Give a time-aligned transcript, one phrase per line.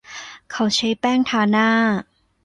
[0.51, 1.67] เขาใช้แป้งทาหน้า